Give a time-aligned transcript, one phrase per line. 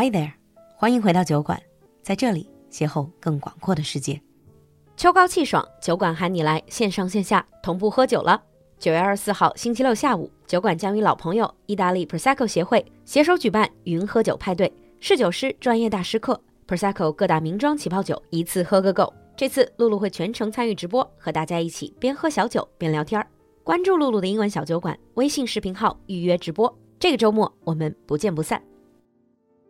[0.00, 0.30] Hi there，
[0.76, 1.60] 欢迎回到酒馆，
[2.02, 4.22] 在这里邂逅更广阔的世界。
[4.96, 8.40] 秋高气爽，酒馆喊你来，线上线下同步喝酒了。
[8.78, 19.12] 九月二十四号星期六下午，酒馆将与老朋友意大利 Prosecco 协会携手举办云喝酒派对，侍酒师专业大师课，Prosecco 各大名庄起泡酒一次喝个够。
[19.36, 23.26] 这次露露会全程参与直播，和大家一起边喝小酒边聊天儿。
[23.64, 28.62] 关注露露的英文小酒馆微信视频号预约直播，这个周末我们不见不散。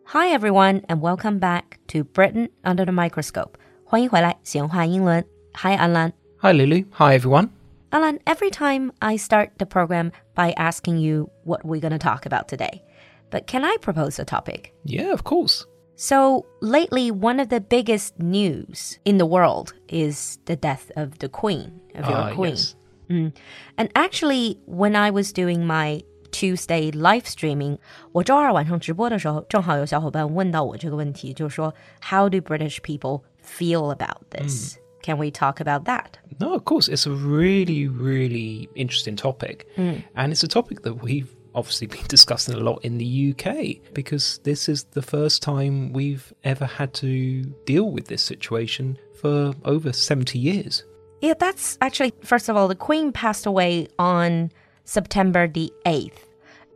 [0.08, 3.56] Hi everyone and welcome back to Britain under the microscope。
[3.84, 5.24] 欢迎回来，闲话英伦。
[5.54, 6.12] Hi Alan。
[6.38, 6.84] Hi, Lulu.
[6.92, 7.48] Hi, everyone.
[7.90, 12.26] Alan, every time I start the program by asking you what we're going to talk
[12.26, 12.82] about today.
[13.30, 14.72] But can I propose a topic?
[14.84, 15.64] Yeah, of course.
[15.96, 21.28] So, lately, one of the biggest news in the world is the death of the
[21.28, 22.56] queen, of your Ah, queen.
[22.56, 22.74] yes.
[23.08, 27.78] And actually, when I was doing my Tuesday live streaming,
[28.12, 31.72] 我周二晚上直播的时候，正好有小伙伴问到我这个问题，就是说
[32.02, 34.76] How do British people feel about this?
[35.02, 36.14] Can we talk about that?
[36.40, 36.88] No, of course.
[36.88, 39.66] It's a really, really interesting topic.
[39.76, 44.40] And it's a topic that we've obviously been discussing a lot in the UK because
[44.42, 49.92] this is the first time we've ever had to deal with this situation for over
[49.92, 50.84] 70 years.
[51.20, 54.50] Yeah, that's actually, first of all, the Queen passed away on
[54.89, 56.25] September the 8th.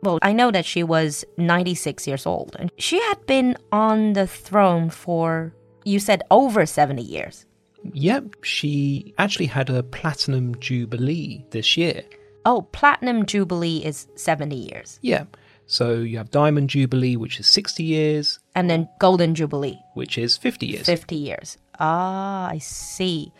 [0.02, 4.26] Well, I know that she was 96 years old, and she had been on the
[4.26, 5.52] throne for,
[5.84, 7.46] you said, over 70 years.
[7.92, 12.02] Yep, she actually had a platinum jubilee this year.
[12.46, 15.24] Oh, Platinum Jubilee is 70 years, Yeah.
[15.66, 20.36] So you have Diamond Jubilee, which is 60 years, and then Golden Jubilee, which is
[20.36, 20.84] 50 years.
[20.84, 21.56] 50 years.
[21.80, 23.32] Ah, I see.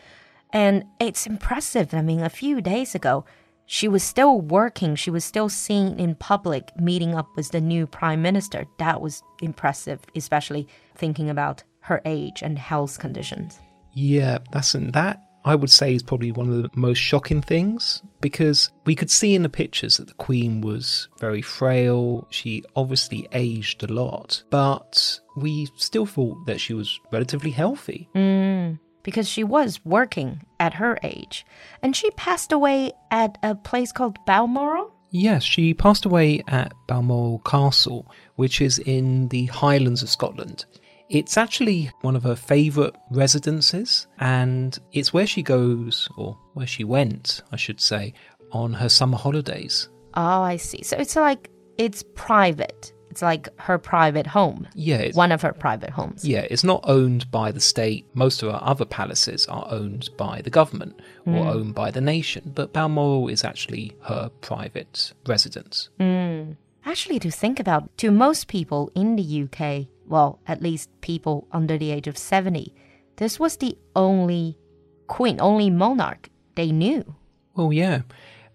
[0.50, 1.92] And it's impressive.
[1.92, 3.26] I mean, a few days ago,
[3.66, 4.94] she was still working.
[4.94, 8.64] She was still seen in public meeting up with the new prime minister.
[8.78, 13.58] That was impressive, especially thinking about her age and health conditions.
[13.92, 18.02] Yeah, that's and that I would say is probably one of the most shocking things
[18.20, 22.26] because we could see in the pictures that the Queen was very frail.
[22.30, 28.08] She obviously aged a lot, but we still thought that she was relatively healthy.
[28.14, 28.78] Mm.
[29.04, 31.46] Because she was working at her age.
[31.80, 34.92] And she passed away at a place called Balmoral.
[35.10, 40.64] Yes, she passed away at Balmoral Castle, which is in the Highlands of Scotland.
[41.10, 46.82] It's actually one of her favourite residences, and it's where she goes, or where she
[46.82, 48.14] went, I should say,
[48.52, 49.88] on her summer holidays.
[50.14, 50.82] Oh, I see.
[50.82, 52.93] So it's like it's private.
[53.14, 54.66] It's like her private home.
[54.74, 56.24] Yeah, it's, One of her private homes.
[56.24, 58.04] yeah, it's not owned by the state.
[58.12, 61.54] Most of our other palaces are owned by the government or mm.
[61.54, 65.90] owned by the nation, but Balmoral is actually her private residence.
[66.00, 66.56] Mm.
[66.84, 71.78] Actually, to think about, to most people in the UK, well, at least people under
[71.78, 72.74] the age of 70,
[73.14, 74.58] this was the only
[75.06, 77.14] queen, only monarch they knew.
[77.54, 78.02] Well, yeah.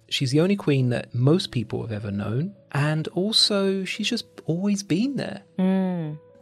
[0.08, 4.82] She's the only queen that most people have ever known, and also she's just always
[4.82, 5.42] been there.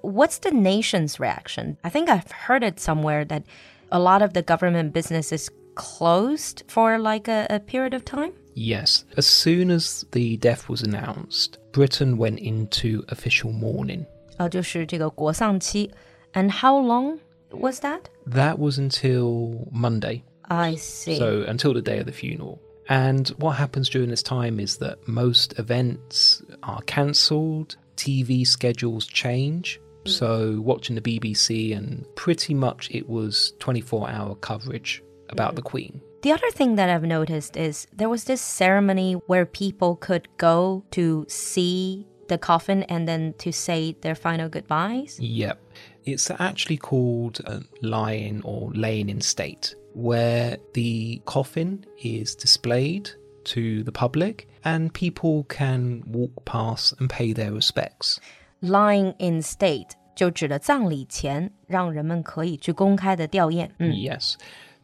[0.02, 1.76] What's the nation's reaction?
[1.84, 3.44] I think I've heard it somewhere that
[3.92, 8.32] a lot of the government businesses closed for like a, a period of time.
[8.54, 14.04] Yes, as soon as the death was announced, Britain went into official mourning.
[14.38, 15.90] 呃，就是这个国丧期.
[16.34, 17.18] And how long
[17.52, 18.00] was that?
[18.26, 21.16] That was until Monday, I see.
[21.16, 22.58] so until the day of the funeral.
[22.89, 29.79] And what happens during this time is that most events are cancelled, TV schedules change.
[30.05, 36.01] So, watching the BBC, and pretty much it was 24 hour coverage about the Queen.
[36.21, 40.85] The other thing that I've noticed is there was this ceremony where people could go
[40.91, 45.19] to see the coffin and then to say their final goodbyes.
[45.19, 45.61] Yep.
[46.05, 53.10] It's actually called uh, lying or laying in state, where the coffin is displayed
[53.44, 58.18] to the public and people can walk past and pay their respects.
[58.60, 63.68] Lying in state 就指的葬礼前让人们可以去公开的吊唁。
[63.78, 64.36] 嗯 Yes.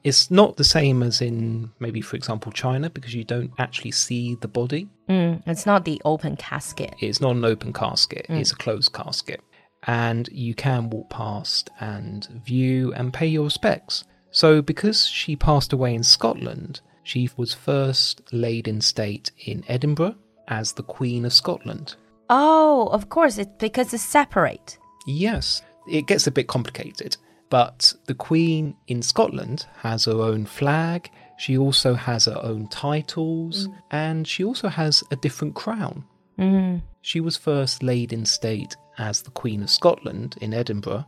[0.04, 4.36] It's not the same as in maybe, for example, China, because you don't actually see
[4.38, 4.86] the body.
[5.08, 6.92] 嗯，It's not the open casket.
[7.00, 9.40] It's not an open casket, it's a closed casket.
[9.82, 14.04] And you can walk past and view and pay your respects.
[14.33, 20.15] So, because she passed away in Scotland, she was first laid in state in Edinburgh
[20.47, 21.95] as the Queen of Scotland.
[22.29, 24.77] Oh, of course, it's because it's separate.
[25.05, 27.15] Yes, it gets a bit complicated,
[27.49, 33.67] but the Queen in Scotland has her own flag, she also has her own titles,
[33.67, 33.75] mm.
[33.91, 36.05] and she also has a different crown.
[36.39, 36.79] Mm-hmm.
[37.01, 41.05] She was first laid in state as the Queen of Scotland in Edinburgh,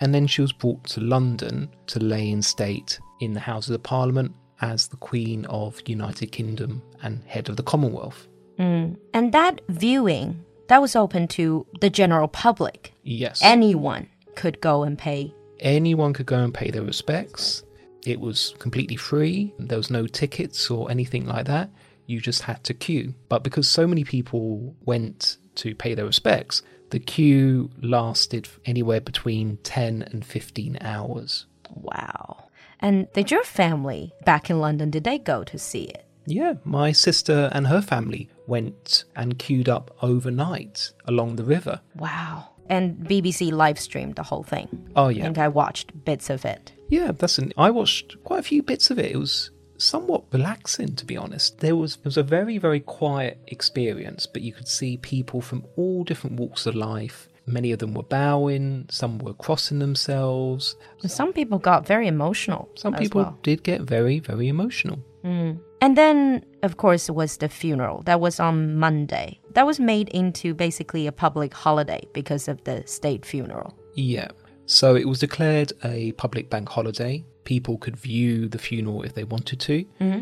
[0.00, 3.82] and then she was brought to London to lay in state in the Houses of
[3.82, 8.28] Parliament as the Queen of United Kingdom and head of the Commonwealth.
[8.58, 8.96] Mm.
[9.12, 12.92] And that viewing, that was open to the general public.
[13.02, 13.40] Yes.
[13.42, 15.32] Anyone could go and pay.
[15.60, 17.62] anyone could go and pay their respects.
[18.04, 19.54] It was completely free.
[19.58, 21.70] There was no tickets or anything like that.
[22.06, 23.14] You just had to queue.
[23.28, 29.58] But because so many people went to pay their respects, the queue lasted anywhere between
[29.58, 31.46] 10 and 15 hours.
[31.70, 32.44] Wow.
[32.80, 36.06] And did your family back in London, did they go to see it?
[36.26, 41.80] Yeah, my sister and her family went and queued up overnight along the river.
[41.96, 42.50] Wow.
[42.68, 44.88] And BBC live streamed the whole thing.
[44.96, 45.24] Oh, I yeah.
[45.24, 46.72] think I watched bits of it.
[46.88, 47.52] Yeah, that's an.
[47.58, 49.12] I watched quite a few bits of it.
[49.12, 49.50] It was
[49.84, 51.58] somewhat relaxing, to be honest.
[51.58, 55.64] There was it was a very very quiet experience, but you could see people from
[55.76, 57.28] all different walks of life.
[57.46, 60.76] Many of them were bowing, some were crossing themselves.
[61.02, 62.70] And some people got very emotional.
[62.74, 63.38] Some people well.
[63.42, 64.98] did get very very emotional.
[65.22, 65.52] Hmm.
[65.80, 68.02] And then, of course, was the funeral.
[68.04, 69.38] That was on Monday.
[69.52, 73.74] That was made into basically a public holiday because of the state funeral.
[73.94, 74.28] Yeah.
[74.66, 77.22] So it was declared a public bank holiday.
[77.44, 79.84] People could view the funeral if they wanted to.
[80.00, 80.20] Mm-hmm.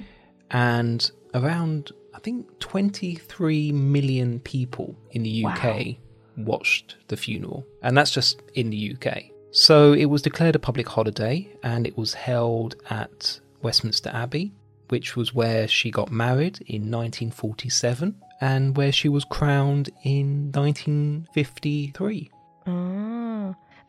[0.50, 5.96] And around, I think, 23 million people in the UK
[6.36, 7.66] watched the funeral.
[7.82, 9.24] And that's just in the UK.
[9.50, 14.52] So it was declared a public holiday and it was held at Westminster Abbey,
[14.88, 22.30] which was where she got married in 1947 and where she was crowned in 1953.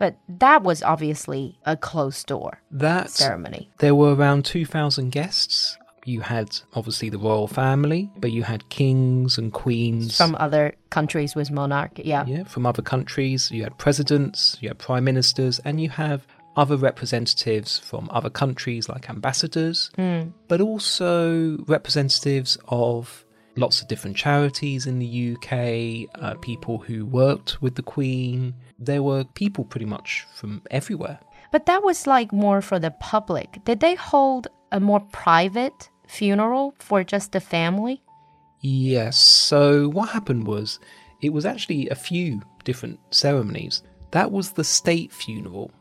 [0.04, 3.70] But that was obviously a closed door That ceremony.
[3.78, 5.78] there were around 2,000 guests.
[6.04, 11.36] You had obviously the royal family, but you had kings and queens From other countries
[11.36, 12.02] with monarch.
[12.04, 12.26] Yeah.
[12.26, 13.50] yeah, from other countries.
[13.50, 16.28] You had presidents, you had prime ministers, and you have
[16.58, 20.24] other representatives from other countries like ambassadors, hmm.
[20.50, 23.24] but also representatives of
[23.56, 28.54] lots of different charities in the UK, uh, people who worked with the Queen.
[28.80, 31.20] There were people pretty much from everywhere.
[31.52, 33.64] But that was like more for the public.
[33.66, 38.02] Did they hold a more private funeral for just the family?
[38.62, 39.18] Yes.
[39.18, 40.80] So what happened was
[41.22, 43.84] it was actually a few different ceremonies.
[44.12, 45.72] That was the state funeral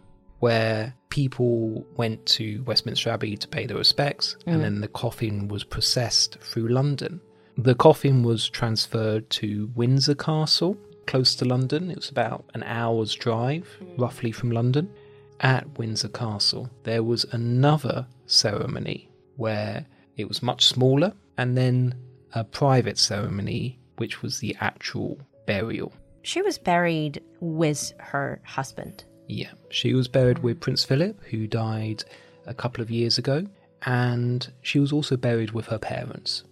[0.41, 5.63] where people went to Westminster Abbey to pay their respects and then the coffin was
[5.63, 7.21] processed through London.
[7.59, 10.77] The coffin was transferred to Windsor Castle,
[11.07, 11.91] close to London.
[11.91, 13.69] It was about an hour's drive,
[13.99, 14.91] roughly from London.
[15.41, 21.95] At Windsor Castle, there was another ceremony where it was much smaller, and then
[22.33, 25.93] a private ceremony, which was the actual burial.
[26.23, 29.05] She was buried with her husband.
[29.29, 32.05] Yeah, she was buried with Prince Philip, who died
[32.47, 33.47] a couple of years ago,
[33.83, 36.45] and she was also buried with her parents.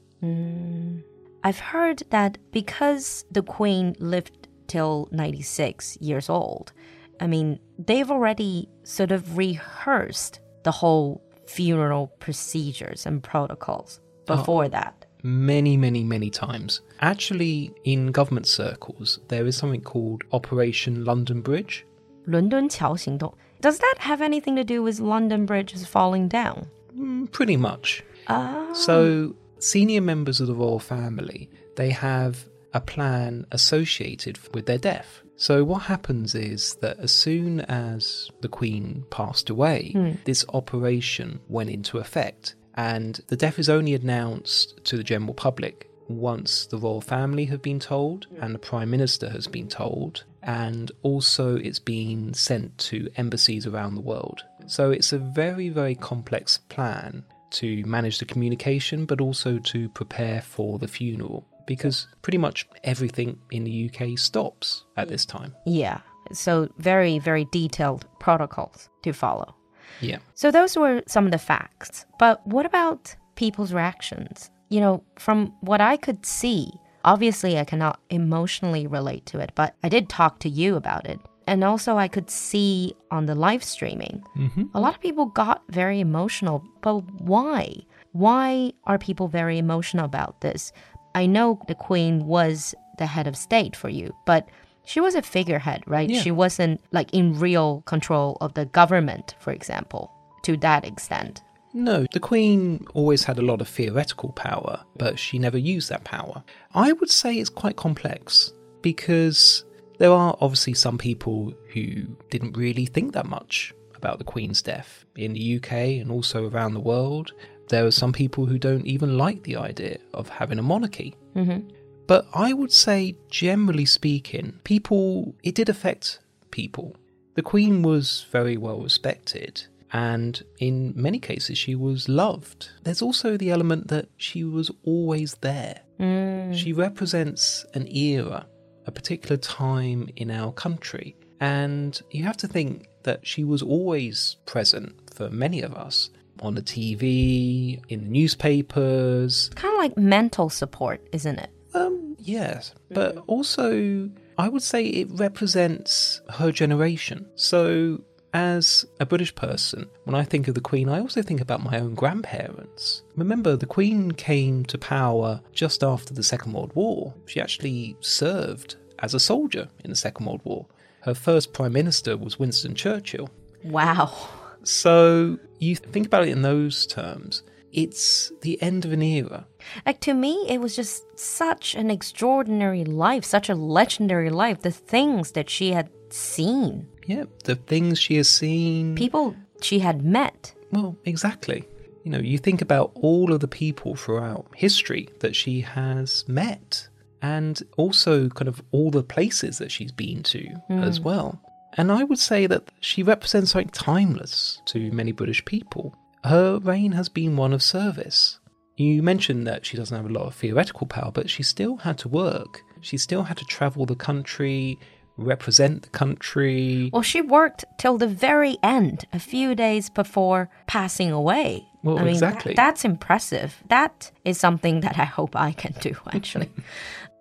[1.44, 6.72] I've heard that because the queen lived till 96 years old,
[7.20, 15.06] I mean, they've already sort of rehearsed the whole funeral procedures and protocols before that.
[15.22, 16.82] Many, many, many times.
[17.02, 21.86] Actually, in government circles, there is something called Operation London Bridge.
[22.26, 23.32] 伦敦桥行动.
[23.62, 26.66] Does that have anything to do with London Bridge is falling down?
[26.98, 28.04] Mm, Pretty much.
[28.28, 28.66] Ah.
[28.74, 35.23] So, senior members of the royal family, they have a plan associated with their death.
[35.37, 40.13] So, what happens is that as soon as the Queen passed away, hmm.
[40.25, 42.55] this operation went into effect.
[42.75, 47.63] And the death is only announced to the general public once the royal family have
[47.63, 53.09] been told and the Prime Minister has been told, and also it's been sent to
[53.17, 54.43] embassies around the world.
[54.67, 60.41] So it's a very, very complex plan to manage the communication, but also to prepare
[60.41, 65.55] for the funeral because pretty much everything in the UK stops at this time.
[65.67, 66.01] Yeah.
[66.33, 69.55] So very, very detailed protocols to follow.
[70.01, 70.19] Yeah.
[70.35, 72.07] So those were some of the facts.
[72.19, 74.51] But what about people's reactions?
[74.69, 76.73] You know, from what I could see,
[77.05, 81.21] obviously I cannot emotionally relate to it, but I did talk to you about it.
[81.51, 84.67] And also, I could see on the live streaming, mm-hmm.
[84.73, 86.63] a lot of people got very emotional.
[86.81, 87.75] But why?
[88.13, 90.73] Why are people very emotional about this?
[91.17, 94.49] I know the Queen was the head of state for you, but
[94.85, 96.09] she was a figurehead, right?
[96.09, 96.21] Yeah.
[96.21, 100.13] She wasn't like in real control of the government, for example,
[100.45, 101.43] to that extent.
[101.75, 106.05] No, the Queen always had a lot of theoretical power, but she never used that
[106.05, 106.45] power.
[106.77, 108.53] I would say it's quite complex
[108.83, 109.65] because
[110.01, 115.05] there are obviously some people who didn't really think that much about the Queen's death
[115.15, 117.33] in the UK and also around the world.
[117.69, 121.15] There are some people who don't even like the idea of having a monarchy.
[121.37, 121.69] Mm-hmm.
[122.07, 126.97] But I would say, generally speaking, people, it did affect people.
[127.35, 132.71] The Queen was very well respected, and in many cases, she was loved.
[132.85, 135.83] There's also the element that she was always there.
[136.01, 136.57] Mm.
[136.57, 138.47] She represents an era,
[138.87, 141.17] a particular time in our country.
[141.41, 146.11] And you have to think that she was always present for many of us
[146.41, 149.51] on the TV, in the newspapers.
[149.55, 151.51] Kind of like mental support, isn't it?
[151.75, 152.75] Um, yes.
[152.91, 157.27] But also, I would say it represents her generation.
[157.37, 161.63] So, as a British person, when I think of the Queen, I also think about
[161.63, 163.03] my own grandparents.
[163.17, 167.15] Remember, the Queen came to power just after the Second World War.
[167.27, 170.67] She actually served as a soldier in the Second World War.
[171.01, 173.31] Her first Prime Minister was Winston Churchill.
[173.65, 174.15] Wow.
[174.63, 177.43] So, you think about it in those terms.
[177.73, 179.47] It's the end of an era.
[179.87, 184.63] Like to me, it was just such an extraordinary life, such a legendary life.
[184.63, 188.95] The things that she had seen, Yeah, the things she has seen.
[188.95, 190.55] people she had met.
[190.73, 191.65] Well, exactly.
[192.05, 196.89] You know, you think about all of the people throughout history that she has met,
[197.21, 200.83] and also kind of all the places that she's been to hmm.
[200.83, 201.41] as well.
[201.75, 205.95] And I would say that she represents like timeless to many British people.
[206.25, 208.39] Her reign has been one of service.
[208.77, 211.99] You mentioned that she doesn't have a lot of theoretical power, but she still had
[211.99, 212.63] to work.
[212.81, 214.79] She still had to travel the country,
[215.21, 216.91] represent the country.
[216.93, 221.67] Well, she worked till the very end, a few days before passing away.
[221.83, 222.55] Well, I mean, exactly.
[222.55, 223.63] that- that's impressive.
[223.69, 226.51] That is something that I hope I can do, actually.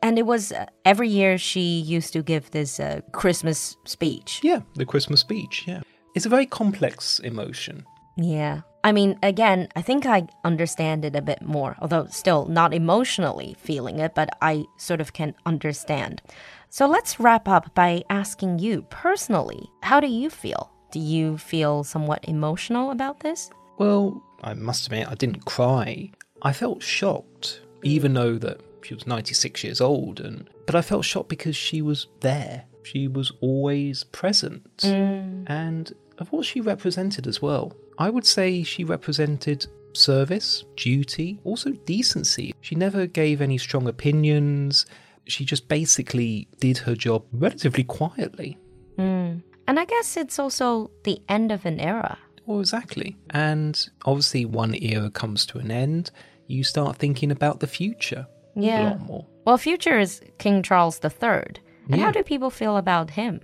[0.01, 4.39] and it was uh, every year she used to give this uh, Christmas speech.
[4.44, 5.82] Yeah, the Christmas speech, yeah.
[6.15, 7.86] It's a very complex emotion.
[8.18, 8.62] Yeah.
[8.83, 13.55] I mean, again, I think I understand it a bit more, although still not emotionally
[13.59, 16.21] feeling it, but I sort of can understand.
[16.69, 20.71] So let's wrap up by asking you personally, how do you feel?
[20.91, 23.50] Do you feel somewhat emotional about this?
[23.77, 26.12] Well, I must admit, I didn't cry.
[26.41, 31.05] I felt shocked, even though that she was 96 years old, and but I felt
[31.05, 32.65] shocked because she was there.
[32.83, 35.43] She was always present, mm.
[35.48, 37.74] and of what she represented as well.
[38.00, 42.53] I would say she represented service, duty, also decency.
[42.62, 44.86] She never gave any strong opinions.
[45.25, 48.58] She just basically did her job relatively quietly.
[48.96, 49.39] Hmm.
[49.68, 52.18] And I guess it's also the end of an era.
[52.46, 53.15] Well, exactly.
[53.29, 56.10] And obviously, one era comes to an end.
[56.48, 58.25] You start thinking about the future
[58.56, 58.84] a Yeah.
[58.91, 59.25] lot more.
[59.46, 61.62] Well, future is King Charles III.
[61.91, 63.41] And how do people feel about him?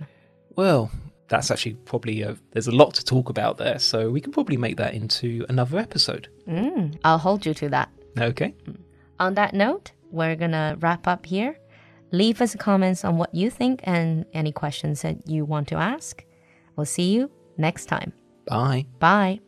[0.56, 0.90] Well,
[1.28, 4.56] that's actually probably a, there's a lot to talk about there, so we can probably
[4.56, 6.28] make that into another episode.
[6.48, 7.88] Mm, I'll hold you to that.
[8.18, 8.54] Okay.
[9.18, 11.58] On that note, we're gonna wrap up here.
[12.12, 16.24] Leave us comments on what you think and any questions that you want to ask.
[16.76, 18.12] We'll see you next time.
[18.46, 18.86] Bye.
[18.98, 19.40] Bye.